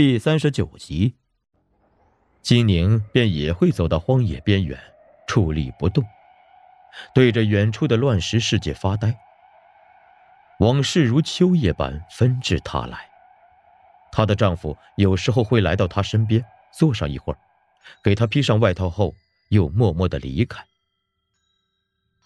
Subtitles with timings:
[0.00, 1.16] 第三十九集，
[2.40, 4.78] 金宁便也会走到荒野边缘，
[5.26, 6.04] 矗立不动，
[7.12, 9.18] 对着远处的乱石世界发呆。
[10.60, 13.08] 往事如秋叶般纷至沓来。
[14.12, 17.38] 她的丈夫有时候会来到她身边，坐上一会儿，
[18.00, 19.16] 给她披上外套后，
[19.48, 20.64] 又默默的离开。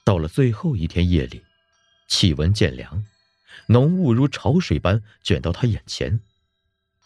[0.05, 1.43] 到了最后一天夜里，
[2.07, 3.03] 气温渐凉，
[3.69, 6.21] 浓雾如潮水般卷到她眼前。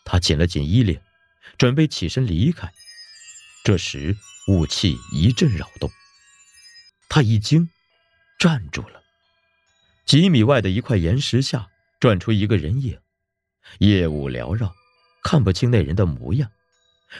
[0.07, 0.99] 他紧了紧衣领，
[1.59, 2.73] 准备起身离开。
[3.65, 5.91] 这时，雾气一阵扰动，
[7.09, 7.69] 他一惊，
[8.39, 9.03] 站住了。
[10.05, 11.69] 几米外的一块岩石下，
[11.99, 12.97] 转出一个人影，
[13.81, 14.73] 夜雾缭绕，
[15.25, 16.49] 看不清那人的模样，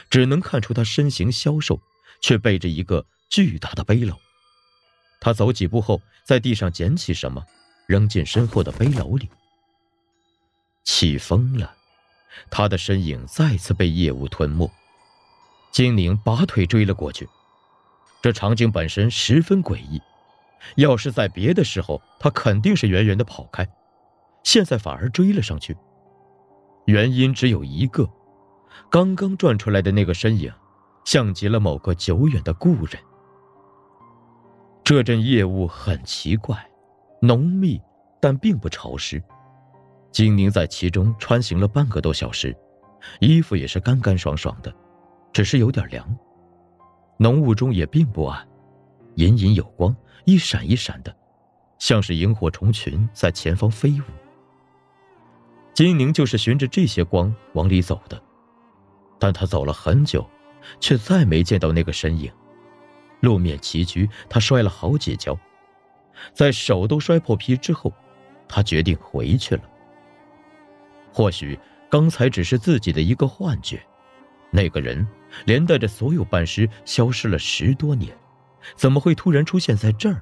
[0.09, 1.81] 只能看出他身形消瘦，
[2.21, 4.17] 却背着一个巨大的背篓。
[5.19, 7.45] 他走几步后，在地上捡起什么，
[7.85, 9.29] 扔进身后的背篓里。
[10.85, 11.75] 起风了。
[12.49, 14.69] 他的身影再次被夜雾吞没，
[15.71, 17.27] 金宁拔腿追了过去。
[18.21, 20.01] 这场景本身十分诡异，
[20.75, 23.67] 要是在别的时候，他肯定是远远的跑开，
[24.43, 25.77] 现在反而追了上去。
[26.85, 28.09] 原因只有一个：
[28.89, 30.51] 刚刚转出来的那个身影，
[31.05, 32.97] 像极了某个久远的故人。
[34.83, 36.69] 这阵夜雾很奇怪，
[37.21, 37.81] 浓密，
[38.21, 39.21] 但并不潮湿。
[40.11, 42.55] 金宁在其中穿行了半个多小时，
[43.19, 44.73] 衣服也是干干爽爽的，
[45.31, 46.17] 只是有点凉。
[47.17, 48.47] 浓雾中也并不暗，
[49.15, 51.15] 隐隐有光，一闪一闪的，
[51.79, 54.03] 像是萤火虫群在前方飞舞。
[55.73, 58.19] 金宁就是循着这些光往里走的，
[59.19, 60.27] 但他走了很久，
[60.79, 62.31] 却再没见到那个身影。
[63.19, 65.37] 路面崎岖，他摔了好几跤，
[66.33, 67.93] 在手都摔破皮之后，
[68.47, 69.61] 他决定回去了。
[71.17, 71.57] 或许
[71.89, 73.81] 刚才只是自己的一个幻觉，
[74.51, 75.03] 那个人
[75.45, 78.15] 连带着所有半尸消失了十多年，
[78.75, 80.21] 怎么会突然出现在这儿，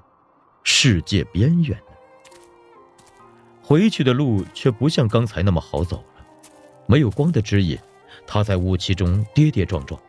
[0.63, 3.11] 世界边缘呢？
[3.61, 6.25] 回去的路却不像刚才那么好走了，
[6.87, 7.77] 没有光的指引，
[8.25, 9.99] 他在雾气中跌跌撞撞。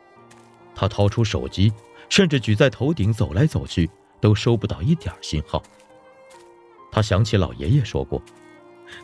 [0.72, 1.72] 他掏出手机，
[2.08, 5.60] 甚至举在头顶走来走去，都收不到一点信号。
[6.92, 8.22] 他想起老爷爷说过，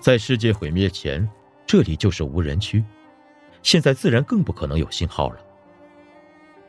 [0.01, 1.29] 在世界毁灭前。
[1.73, 2.85] 这里就是无人区，
[3.63, 5.39] 现在自然更不可能有信号了。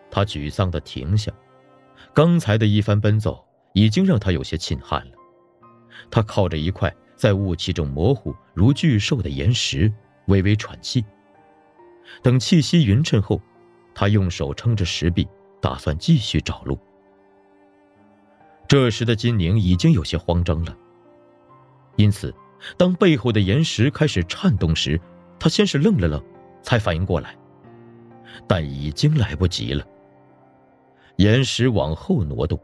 [0.09, 1.29] 他沮丧的停下，
[2.13, 5.11] 刚才的一番奔走已经让他有些沁汗了。
[6.09, 9.91] 他靠着一块在雾气中模糊如巨兽的岩石，
[10.27, 11.03] 微微喘气。
[12.21, 13.41] 等气息匀称后，
[13.93, 15.27] 他用手撑着石壁，
[15.59, 16.79] 打算继续找路。
[18.69, 20.73] 这时的金宁已经有些慌张了，
[21.97, 22.33] 因此。
[22.77, 24.99] 当背后的岩石开始颤动时，
[25.39, 26.23] 他先是愣了愣，
[26.61, 27.35] 才反应过来，
[28.47, 29.85] 但已经来不及了。
[31.17, 32.59] 岩石往后挪动，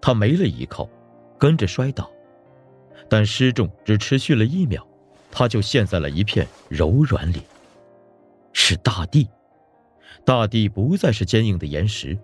[0.00, 0.88] 他没了依靠，
[1.38, 2.10] 跟着摔倒，
[3.08, 4.86] 但失重只持续了一秒，
[5.30, 7.42] 他就陷在了一片柔软里。
[8.52, 9.28] 是大地，
[10.24, 12.16] 大地不再是坚硬的岩石，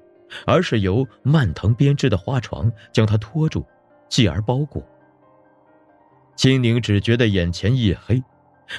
[0.46, 3.64] 而是由蔓藤编织的花床将它托住，
[4.08, 4.86] 继而包裹。
[6.36, 8.22] 金灵只觉得眼前一黑，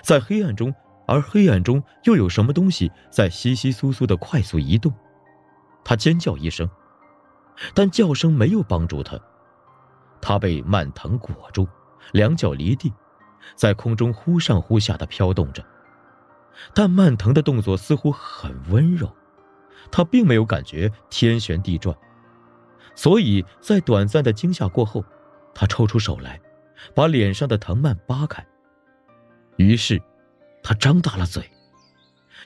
[0.01, 0.73] 在黑暗中，
[1.07, 4.93] 而黑暗中又有什么东西在窸窸窣窣的快速移动。
[5.83, 6.69] 他尖叫一声，
[7.73, 9.19] 但叫声没有帮助他。
[10.19, 11.67] 他被蔓藤裹住，
[12.11, 12.91] 两脚离地，
[13.55, 15.63] 在空中忽上忽下的飘动着。
[16.73, 19.09] 但蔓藤的动作似乎很温柔，
[19.91, 21.95] 他并没有感觉天旋地转。
[22.95, 25.05] 所以在短暂的惊吓过后，
[25.53, 26.41] 他抽出手来。
[26.93, 28.45] 把脸上的藤蔓扒开，
[29.57, 30.01] 于是，
[30.61, 31.43] 他张大了嘴，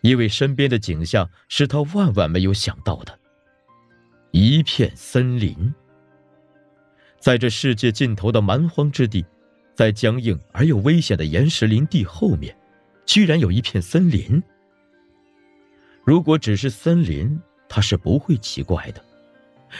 [0.01, 3.17] 因为身边的景象是他万万没有想到的。
[4.31, 5.73] 一片森林，
[7.19, 9.25] 在这世界尽头的蛮荒之地，
[9.75, 12.55] 在僵硬而又危险的岩石林地后面，
[13.05, 14.41] 居然有一片森林。
[16.03, 19.01] 如果只是森林，他是不会奇怪的；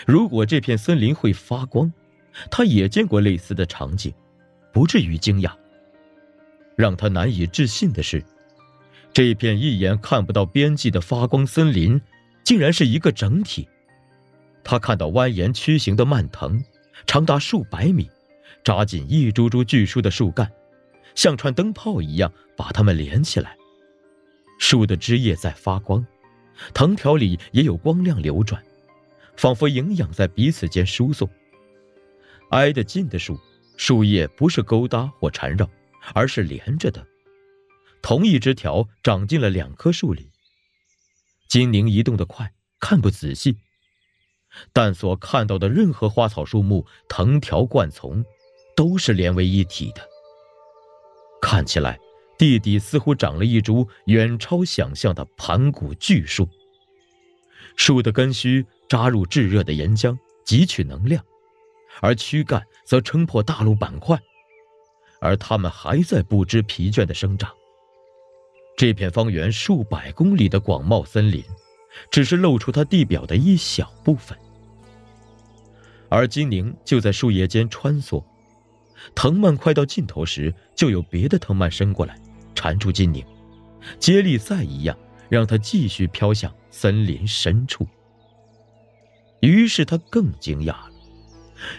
[0.05, 1.91] 如果这片森林会发光，
[2.51, 4.13] 他也见过类似的场景。
[4.71, 5.51] 不至于惊讶。
[6.75, 8.23] 让他难以置信的是，
[9.11, 11.99] 这片一眼看不到边际的发光森林，
[12.43, 13.67] 竟然是一个整体。
[14.63, 16.63] 他看到蜿蜒曲形的蔓藤，
[17.05, 18.09] 长达数百米，
[18.63, 20.49] 扎进一株株巨树的树干，
[21.15, 23.57] 像串灯泡一样把它们连起来。
[24.57, 26.05] 树的枝叶在发光，
[26.73, 28.63] 藤条里也有光亮流转，
[29.35, 31.27] 仿佛营养在彼此间输送。
[32.51, 33.39] 挨得近的树。
[33.79, 35.67] 树叶不是勾搭或缠绕，
[36.13, 37.07] 而是连着的。
[38.01, 40.29] 同一枝条长进了两棵树里，
[41.47, 43.55] 金宁移动的快，看不仔细，
[44.73, 48.25] 但所看到的任何花草树木、藤条灌丛，
[48.75, 50.05] 都是连为一体的。
[51.41, 51.97] 看起来，
[52.37, 56.49] 地底似乎长了一株远超想象的盘古巨树。
[57.77, 61.23] 树的根须扎入炙热的岩浆，汲取能量，
[62.01, 64.19] 而躯干则撑破大陆板块，
[65.19, 67.51] 而它们还在不知疲倦地生长。
[68.77, 71.43] 这片方圆数百公里的广袤森林，
[72.09, 74.37] 只是露出它地表的一小部分。
[76.07, 78.23] 而金宁就在树叶间穿梭，
[79.13, 82.19] 藤蔓快到尽头时，就有别的藤蔓伸过来，
[82.55, 83.23] 缠住金宁，
[83.99, 84.97] 接力赛一样，
[85.27, 87.85] 让它继续飘向森林深处。
[89.41, 90.75] 于是他更惊讶，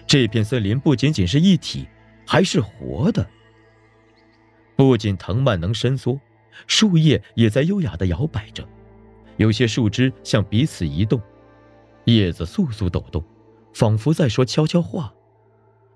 [0.07, 1.89] 这片森林不仅仅是一体，
[2.27, 3.27] 还是活的。
[4.77, 6.19] 不仅藤蔓能伸缩。
[6.67, 8.69] 树叶也在优雅地摇摆着，
[9.39, 11.19] 有些树枝向彼此移动，
[12.05, 13.25] 叶子簌簌抖动，
[13.73, 15.15] 仿佛在说悄悄话。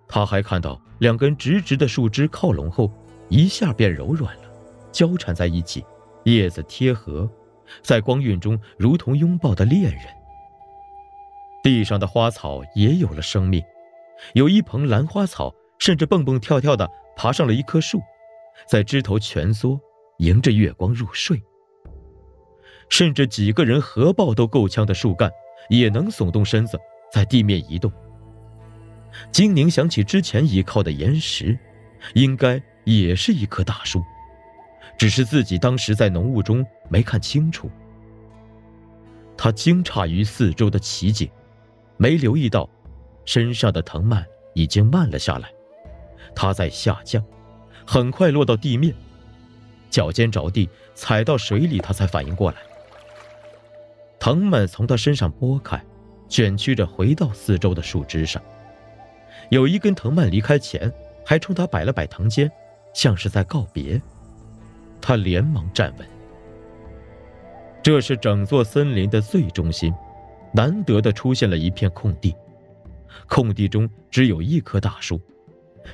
[0.08, 2.90] 他还看到两根直直的树枝靠拢后，
[3.28, 4.44] 一下变柔软了，
[4.90, 5.84] 交缠在一起，
[6.25, 7.28] 叶子贴合，
[7.82, 10.04] 在光晕中如同拥抱的恋人。
[11.62, 13.62] 地上的花草也有了生命，
[14.34, 18.00] 有一盆兰花草甚至蹦蹦跳跳地爬上了一棵树，
[18.69, 19.81] 在枝头蜷缩。
[20.19, 21.43] 迎着月光入睡，
[22.88, 25.28] 甚至几个人合抱都够呛的树干，
[25.69, 26.78] 也能耸动身子
[27.12, 27.93] 在地面移动。
[29.32, 31.58] 金宁想起之前依靠的岩石，
[32.14, 34.00] 应该也是一棵大树，
[34.96, 37.69] 只是自己当时在浓雾中没看清楚。
[39.37, 41.28] 他惊诧于四周的奇景，
[41.96, 42.70] 没留意到
[43.24, 45.50] 身上的藤蔓已经慢了下来，
[46.34, 47.24] 它在下降，
[47.86, 48.94] 很快落到地面。
[49.90, 52.56] 脚尖着地，踩到水里，他才反应过来。
[54.18, 55.80] 藤蔓从他身上拨开，
[56.28, 58.42] 卷曲着回到四周的树枝上。
[59.50, 60.92] 有一根藤蔓离开前，
[61.24, 62.50] 还冲他摆了摆藤尖，
[62.92, 64.00] 像是在告别。
[65.00, 66.08] 他连忙站稳。
[67.82, 69.94] 这是整座森林的最中心，
[70.52, 72.34] 难得的出现了一片空地。
[73.28, 75.20] 空地中只有一棵大树，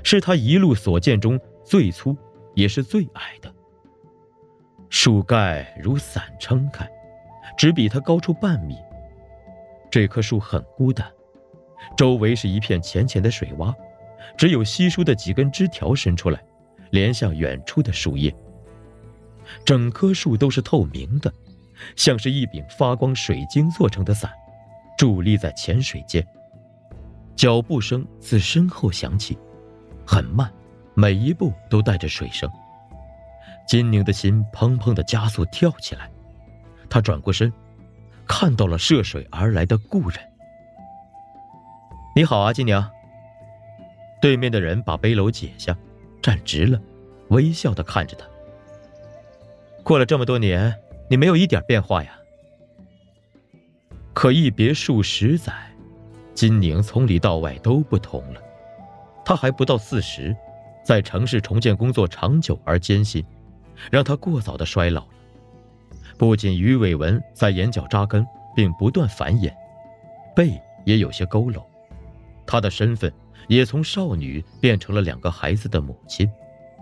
[0.02, 2.16] 是他一路所见中最粗，
[2.54, 3.52] 也是最矮的。
[4.88, 6.88] 树盖如伞撑开，
[7.56, 8.76] 只比它高出半米。
[9.90, 11.08] 这棵树很孤单，
[11.96, 13.74] 周围是一片浅浅的水洼，
[14.36, 16.42] 只有稀疏的几根枝条伸出来，
[16.90, 18.34] 连向远处的树叶。
[19.64, 21.32] 整棵树都是透明的，
[21.96, 24.30] 像是一柄发光水晶做成的伞，
[24.98, 26.26] 伫立在浅水间。
[27.40, 29.38] 脚步声自身后响起，
[30.06, 30.52] 很慢，
[30.92, 32.46] 每一步都带着水声。
[33.66, 36.10] 金宁的心砰砰的加速跳起来，
[36.90, 37.50] 他转过身，
[38.28, 40.20] 看到了涉水而来的故人。
[42.14, 42.90] 你好啊，金宁。
[44.20, 45.74] 对面的人把背篓解下，
[46.20, 46.78] 站直了，
[47.28, 48.26] 微笑的看着他。
[49.82, 50.78] 过了这么多年，
[51.08, 52.18] 你没有一点变化呀。
[54.12, 55.54] 可一别数十载，
[56.40, 58.40] 金宁从里到外都不同了。
[59.22, 60.34] 他还不到四十，
[60.82, 63.22] 在城市重建工作长久而艰辛。
[63.90, 65.08] 让他过早的衰老了，
[66.16, 68.26] 不仅鱼尾纹在眼角扎根
[68.56, 69.52] 并不断繁衍，
[70.34, 71.62] 背也有些佝偻，
[72.46, 73.12] 他的身份
[73.46, 76.26] 也从少女变成了两个孩子的母亲，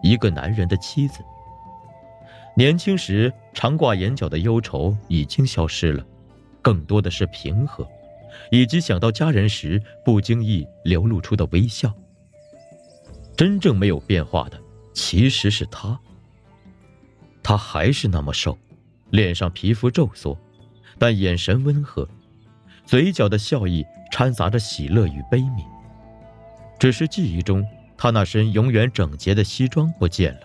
[0.04, 1.18] 一个男人的妻子。
[2.54, 6.06] 年轻时常挂眼角的忧愁已经消失了，
[6.62, 7.84] 更多的是平和，
[8.50, 11.92] 以及想到家人时不经意流露出的微笑。
[13.36, 14.60] 真正没有变化的，
[14.92, 15.98] 其实是他。
[17.42, 18.58] 他还是那么瘦，
[19.10, 20.36] 脸上皮肤皱缩，
[20.98, 22.08] 但眼神温和，
[22.84, 25.64] 嘴角的笑意掺杂着喜乐与悲悯。
[26.78, 27.64] 只是记忆中，
[27.96, 30.40] 他那身永远整洁的西装不见了，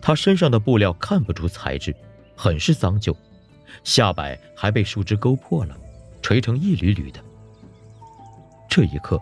[0.00, 1.94] 他身上的布料看不出材质，
[2.36, 3.16] 很是脏旧，
[3.82, 5.76] 下摆还被树枝勾破了，
[6.24, 7.22] 垂成一缕缕的。
[8.66, 9.20] 这一刻，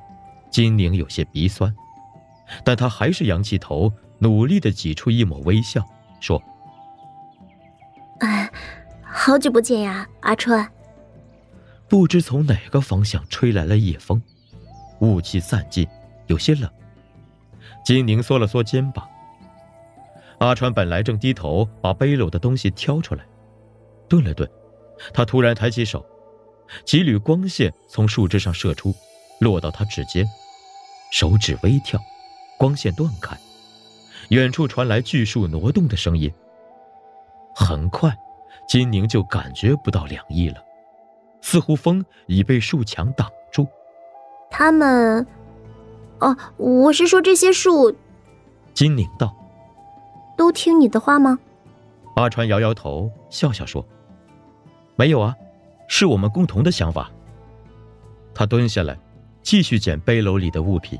[0.52, 1.74] 金宁有些鼻酸，
[2.64, 5.84] 但他还是仰起头，努力的挤出一抹微笑，
[6.20, 6.40] 说。
[8.20, 8.48] 哎
[9.02, 10.64] 好久不见呀，阿川。
[11.88, 14.22] 不知从哪个方向吹来了夜风，
[15.00, 15.84] 雾气散尽，
[16.28, 16.70] 有些冷。
[17.84, 19.04] 金宁缩了缩肩膀。
[20.38, 23.26] 阿川本来正低头把背篓的东西挑出来，
[24.08, 24.48] 顿了顿，
[25.12, 26.06] 他突然抬起手，
[26.84, 28.94] 几缕光线从树枝上射出，
[29.40, 30.26] 落到他指尖，
[31.10, 32.00] 手指微跳，
[32.58, 33.36] 光线断开，
[34.30, 36.32] 远处传来巨树挪动的声音。
[37.54, 38.16] 很快。
[38.68, 40.62] 金宁就感觉不到凉意了，
[41.42, 43.66] 似乎风已被树墙挡住。
[44.50, 45.26] 他们，
[46.20, 47.94] 哦，我是说这些树。
[48.72, 49.34] 金宁道
[50.38, 51.38] ：“都听你的话吗？”
[52.16, 53.84] 阿川摇摇头，笑笑说
[54.96, 55.34] ：“没有啊，
[55.94, 57.10] 是我们共同的想法。”
[58.34, 58.98] 他蹲下来，
[59.42, 60.98] 继续捡背篓里的物品。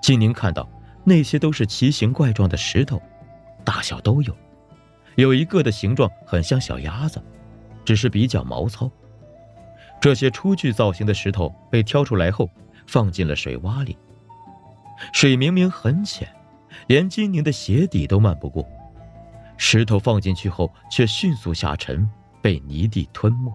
[0.00, 0.68] 金宁看到
[1.02, 3.02] 那些都是奇形怪状的石头，
[3.64, 4.32] 大小都有，
[5.16, 7.20] 有一个的形状很像小鸭子，
[7.84, 8.88] 只是比较毛糙。
[10.00, 12.48] 这些初具造型的石头被挑出来后，
[12.86, 13.98] 放进了水洼里。
[15.12, 16.28] 水明明很浅，
[16.86, 18.64] 连金宁的鞋底都漫不过。
[19.56, 22.08] 石头放进去后，却迅速下沉，
[22.40, 23.52] 被泥地吞没。